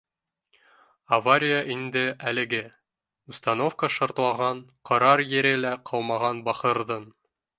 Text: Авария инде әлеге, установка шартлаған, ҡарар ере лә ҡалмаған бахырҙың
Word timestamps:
Авария 1.17 1.57
инде 1.73 2.01
әлеге, 2.31 2.61
установка 3.33 3.91
шартлаған, 3.97 4.63
ҡарар 4.91 5.25
ере 5.37 5.55
лә 5.67 5.77
ҡалмаған 5.91 6.43
бахырҙың 6.51 7.09